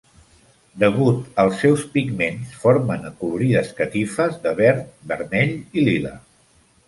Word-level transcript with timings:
Degut 0.83 1.19
als 1.41 1.59
seus 1.63 1.83
pigments, 1.97 2.55
formen 2.63 3.05
acolorides 3.11 3.69
catifes 3.81 4.41
de 4.47 4.53
verd, 4.61 4.83
vermell 5.13 5.53
i 5.81 5.85
lila. 5.89 6.15